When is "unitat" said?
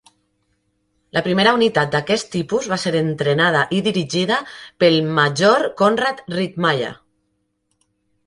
1.57-1.89